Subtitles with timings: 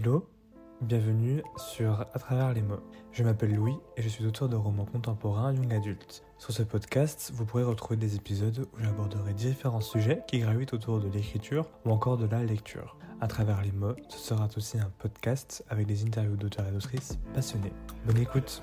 [0.00, 0.30] Hello,
[0.80, 2.78] bienvenue sur À travers les mots.
[3.10, 6.22] Je m'appelle Louis et je suis auteur de romans contemporains young adultes.
[6.38, 11.00] Sur ce podcast, vous pourrez retrouver des épisodes où j'aborderai différents sujets qui gravitent autour
[11.00, 12.96] de l'écriture ou encore de la lecture.
[13.20, 17.18] À travers les mots, ce sera aussi un podcast avec des interviews d'auteurs et d'autrices
[17.34, 17.72] passionnés.
[18.06, 18.62] Bonne écoute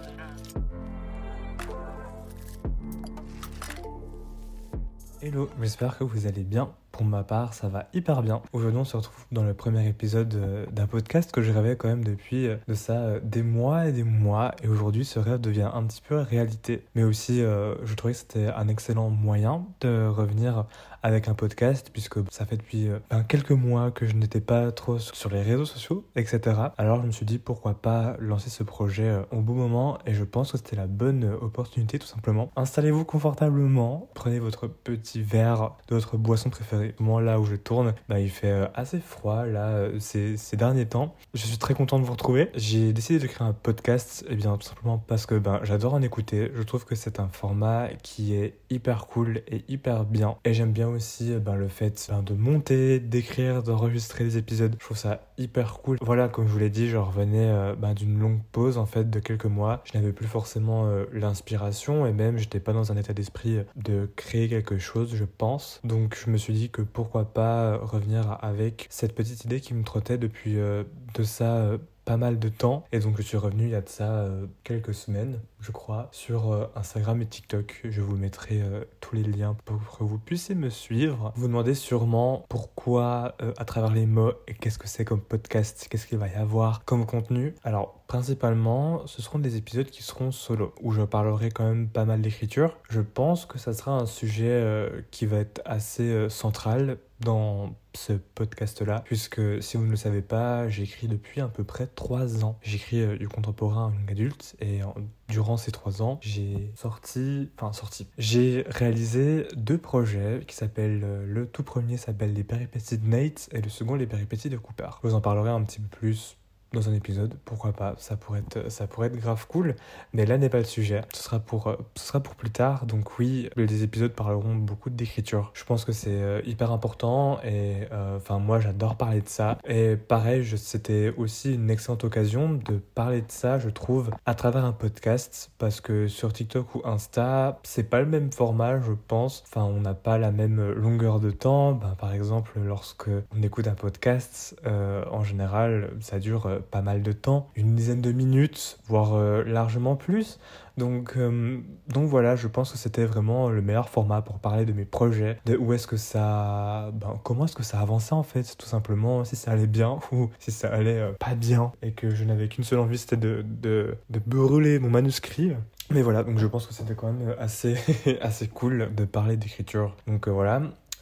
[5.21, 6.73] Hello, j'espère que vous allez bien.
[6.95, 8.41] Pour ma part, ça va hyper bien.
[8.53, 11.89] Aujourd'hui, on se retrouve dans le premier épisode euh, d'un podcast que je rêvais quand
[11.89, 14.55] même depuis euh, de ça euh, des mois et des mois.
[14.63, 16.85] Et aujourd'hui, ce rêve devient un petit peu réalité.
[16.95, 20.67] Mais aussi, je trouvais que c'était un excellent moyen de revenir
[21.03, 24.97] avec un podcast, puisque ça fait depuis ben, quelques mois que je n'étais pas trop
[24.97, 26.39] sur les réseaux sociaux, etc.
[26.77, 30.23] Alors je me suis dit pourquoi pas lancer ce projet au bon moment, et je
[30.23, 32.49] pense que c'était la bonne opportunité tout simplement.
[32.55, 37.93] Installez-vous confortablement, prenez votre petit verre de votre boisson préférée moi là où je tourne,
[38.09, 41.15] bah, il fait euh, assez froid là euh, ces, ces, derniers temps.
[41.33, 42.49] Je suis très content de vous retrouver.
[42.55, 45.93] J'ai décidé de créer un podcast, et eh bien tout simplement parce que ben, j'adore
[45.93, 46.51] en écouter.
[46.55, 50.35] Je trouve que c'est un format qui est hyper cool et hyper bien.
[50.45, 54.75] Et j'aime bien aussi ben, le fait ben, de monter, d'écrire, d'enregistrer des épisodes.
[54.79, 55.97] Je trouve ça hyper cool.
[56.01, 59.09] Voilà, comme je vous l'ai dit, je revenais euh, ben, d'une longue pause en fait
[59.09, 59.81] de quelques mois.
[59.85, 64.47] Je n'avais plus forcément l'inspiration et même j'étais pas dans un état d'esprit de créer
[64.47, 65.79] quelque chose, je pense.
[65.83, 69.85] Donc je me suis dit que pourquoi pas revenir avec cette petite idée qui me
[69.85, 70.83] trottait depuis euh,
[71.13, 72.83] de ça euh, pas mal de temps.
[72.91, 76.09] Et donc je suis revenu il y a de ça euh, quelques semaines, je crois,
[76.11, 77.81] sur Instagram et TikTok.
[77.83, 78.61] Je vous mettrai
[78.99, 81.33] tous les liens pour que vous puissiez me suivre.
[81.35, 86.05] Vous demandez sûrement pourquoi à travers les mots et qu'est-ce que c'est comme podcast, qu'est-ce
[86.05, 87.55] qu'il va y avoir comme contenu.
[87.63, 92.05] Alors principalement, ce seront des épisodes qui seront solo, où je parlerai quand même pas
[92.05, 92.77] mal d'écriture.
[92.89, 94.63] Je pense que ça sera un sujet
[95.09, 100.67] qui va être assez central dans ce podcast-là, puisque si vous ne le savez pas,
[100.67, 102.59] j'écris depuis à peu près trois ans.
[102.61, 104.81] J'écris euh, du contemporain young adulte et
[105.29, 111.25] durant ces trois ans, j'ai sorti, enfin sorti, j'ai réalisé deux projets qui s'appellent, euh,
[111.25, 114.89] le tout premier s'appelle Les péripéties de Nate et le second Les péripéties de Cooper.
[115.03, 116.37] Je vous en parlerai un petit peu plus
[116.75, 119.75] dans un épisode, pourquoi pas, ça pourrait être, ça pourrait être grave cool,
[120.13, 122.85] mais là n'est pas le sujet, ce sera pour, euh, ce sera pour plus tard,
[122.85, 125.51] donc oui, les épisodes parleront beaucoup d'écriture.
[125.53, 129.57] Je pense que c'est euh, hyper important et euh, enfin moi j'adore parler de ça.
[129.67, 134.65] Et pareil, c'était aussi une excellente occasion de parler de ça, je trouve, à travers
[134.65, 139.43] un podcast parce que sur TikTok ou Insta, c'est pas le même format, je pense,
[139.47, 143.67] enfin on n'a pas la même longueur de temps, ben, par exemple lorsque on écoute
[143.67, 149.15] un podcast, en général ça dure pas mal de temps, une dizaine de minutes, voire
[149.15, 150.39] euh, largement plus.
[150.77, 154.73] Donc, euh, donc voilà, je pense que c'était vraiment le meilleur format pour parler de
[154.73, 158.55] mes projets, de où est-ce que ça, ben, comment est-ce que ça avançait en fait,
[158.57, 162.09] tout simplement, si ça allait bien ou si ça allait euh, pas bien, et que
[162.09, 165.53] je n'avais qu'une seule envie, c'était de, de, brûler mon manuscrit.
[165.91, 167.77] Mais voilà, donc je pense que c'était quand même assez,
[168.21, 169.95] assez cool de parler d'écriture.
[170.07, 170.61] Donc voilà,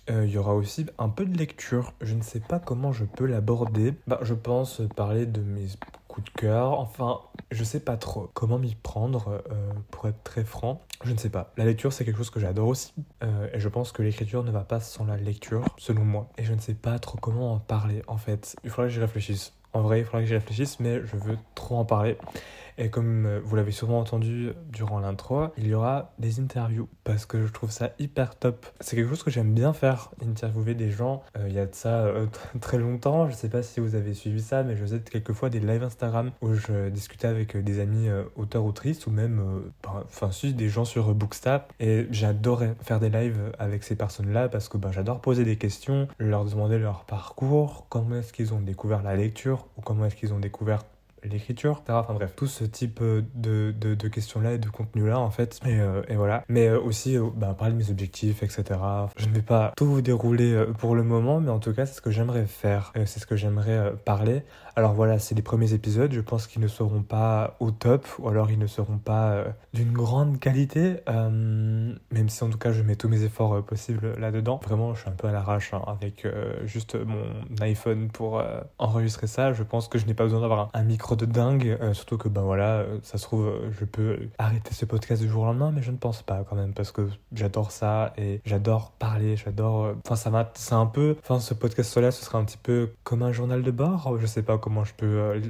[0.10, 1.94] euh, il y aura aussi un peu de lecture.
[2.02, 3.94] Je ne sais pas comment je peux l'aborder.
[4.08, 5.68] Bah, je pense parler de mes
[6.08, 6.80] coups de cœur.
[6.80, 7.22] Enfin,
[7.52, 10.82] je sais pas trop comment m'y prendre, euh, pour être très franc.
[11.04, 11.52] Je ne sais pas.
[11.58, 12.94] La lecture, c'est quelque chose que j'adore aussi.
[13.24, 16.30] Euh, et je pense que l'écriture ne va pas sans la lecture, selon moi.
[16.38, 18.56] Et je ne sais pas trop comment en parler, en fait.
[18.64, 19.54] Il faudrait que j'y réfléchisse.
[19.74, 22.18] En vrai, il faudrait que j'y réfléchisse, mais je veux trop en parler.
[22.78, 27.26] Et comme euh, vous l'avez sûrement entendu durant l'intro, il y aura des interviews parce
[27.26, 28.66] que je trouve ça hyper top.
[28.80, 31.24] C'est quelque chose que j'aime bien faire, interviewer des gens.
[31.38, 32.26] Euh, il y a de ça euh,
[32.62, 35.60] très longtemps, je sais pas si vous avez suivi ça, mais je faisais quelquefois des
[35.60, 39.42] lives Instagram où je discutais avec des amis auteurs autrices ou même,
[39.84, 41.74] ben, enfin, des gens sur Bookstap.
[41.80, 46.08] Et j'adorais faire des lives avec ces personnes-là parce que ben, j'adore poser des questions,
[46.20, 50.34] leur demander leur parcours, comment est-ce qu'ils ont découvert la lecture ou comment est-ce qu'ils
[50.34, 50.84] ont découvert
[51.30, 52.00] l'écriture, etc.
[52.02, 55.60] Enfin bref, tout ce type euh, de, de, questions-là et de contenu-là en fait.
[55.66, 56.44] Et, euh, et voilà.
[56.50, 58.64] Mais euh, aussi bah, parler de mes objectifs, etc.
[59.18, 61.96] Je ne vais pas tout vous dérouler pour le moment, mais en tout cas c'est
[61.96, 62.92] ce que j'aimerais faire.
[63.06, 64.44] c'est ce que j'aimerais parler.
[64.76, 66.12] Alors voilà, c'est les premiers épisodes.
[66.12, 69.44] Je pense qu'ils ne seront pas au top, ou alors ils ne seront pas
[69.74, 70.98] d'une grande qualité.
[71.08, 74.60] même si en tout cas je mets tous mes efforts possibles là-dedans.
[74.64, 76.28] Vraiment, je suis un peu à l'arrache hein, avec
[76.66, 77.26] juste mon
[77.62, 78.44] iPhone pour
[78.78, 79.54] enregistrer ça.
[79.54, 82.30] Je pense que je n'ai pas besoin d'avoir un micro de dingue, euh, surtout que
[82.30, 85.72] ben voilà, euh, ça se trouve, je peux arrêter ce podcast du jour au lendemain,
[85.74, 89.96] mais je ne pense pas quand même parce que j'adore ça et j'adore parler, j'adore.
[90.06, 93.24] Enfin, ça m'a, c'est un peu, enfin, ce podcast-là, ce sera un petit peu comme
[93.24, 94.18] un journal de bord.
[94.20, 95.42] Je sais pas comment je peux,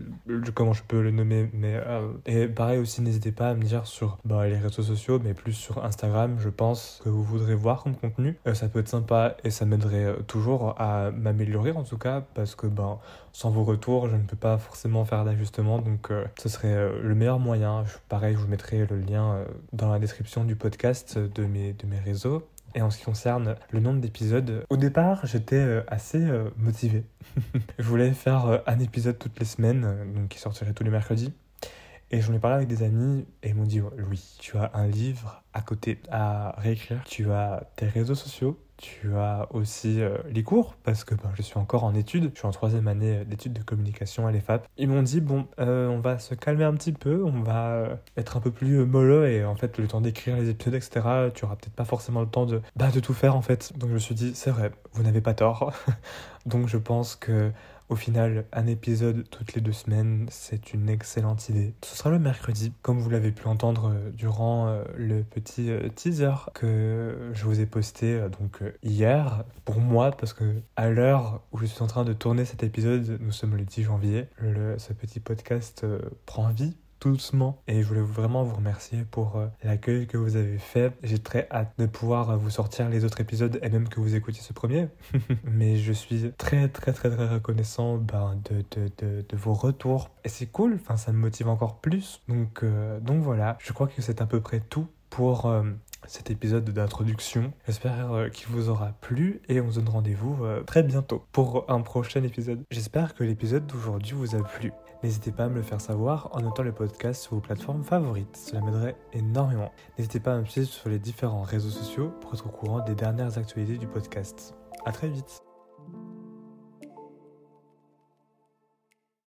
[0.54, 1.81] comment je peux le nommer, mais
[2.25, 5.54] et pareil aussi, n'hésitez pas à me dire sur bah, les réseaux sociaux, mais plus
[5.54, 8.38] sur Instagram, je pense que vous voudrez voir comme contenu.
[8.54, 12.68] ça peut être sympa et ça m'aiderait toujours à m'améliorer en tout cas parce que
[12.68, 13.00] ben
[13.33, 17.00] sans vos retours, je ne peux pas forcément faire d'ajustement, donc euh, ce serait euh,
[17.01, 17.85] le meilleur moyen.
[18.09, 21.85] pareil, je vous mettrai le lien euh, dans la description du podcast de mes, de
[21.85, 22.47] mes réseaux.
[22.75, 26.27] Et en ce qui concerne le nombre d'épisodes, au départ, j'étais assez
[26.57, 27.03] motivé.
[27.77, 31.31] je voulais faire un épisode toutes les semaines, donc qui sortirait tous les mercredis.
[32.09, 33.79] Et j'en ai parlé avec des amis et ils m'ont dit
[34.09, 39.16] oui, tu as un livre à côté à réécrire, tu as tes réseaux sociaux, tu
[39.16, 42.48] as aussi euh, les cours, parce que ben, je suis encore en études, je suis
[42.48, 44.68] en troisième année d'études de communication à l'EFAP.
[44.78, 47.96] Ils m'ont dit, bon, euh, on va se calmer un petit peu, on va euh,
[48.18, 51.46] être un peu plus mollo, et en fait, le temps d'écrire les épisodes, etc., tu
[51.46, 53.78] auras peut-être pas forcément le temps de, bah, de tout faire, en fait.
[53.78, 55.74] Donc je me suis dit, c'est vrai, vous n'avez pas tort.
[56.46, 57.52] Donc je pense que
[57.94, 61.74] au final, un épisode toutes les deux semaines, c'est une excellente idée.
[61.84, 65.90] Ce sera le mercredi, comme vous l'avez pu entendre euh, durant euh, le petit euh,
[65.94, 71.57] teaser que je vous ai posté donc hier pour moi, parce que à l'heure où
[71.57, 74.27] je suis en train de tourner cet épisode, nous sommes le 10 janvier,
[74.77, 75.86] ce petit podcast
[76.25, 76.75] prend vie
[77.10, 77.62] doucement.
[77.68, 80.94] Et je voulais vraiment vous remercier pour euh, l'accueil que vous avez fait.
[81.04, 84.15] J'ai très hâte de pouvoir euh, vous sortir les autres épisodes et même que vous
[84.15, 84.88] écoutiez ce premier.
[85.44, 90.10] Mais je suis très très très très reconnaissant ben, de, vos retours.
[90.24, 92.21] Et c'est cool, ça me motive encore plus.
[92.27, 95.54] Donc, euh, donc voilà, je crois que c'est à peu près tout pour
[96.07, 97.53] cet épisode d'introduction.
[97.65, 102.23] J'espère qu'il vous aura plu et on se donne rendez-vous très bientôt pour un prochain
[102.23, 102.63] épisode.
[102.71, 104.71] J'espère que l'épisode d'aujourd'hui vous a plu.
[105.03, 108.38] N'hésitez pas à me le faire savoir en notant le podcast sur vos plateformes favorites,
[108.38, 109.71] cela m'aiderait énormément.
[109.97, 112.95] N'hésitez pas à me suivre sur les différents réseaux sociaux pour être au courant des
[112.95, 114.55] dernières actualités du podcast.
[114.85, 115.44] A très vite